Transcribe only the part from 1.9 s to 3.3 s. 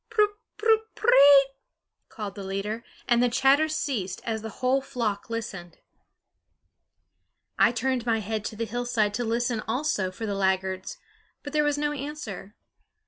called the leader, and the